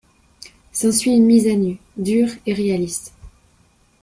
[0.71, 3.13] S'ensuit une mise à nu, dure et réaliste.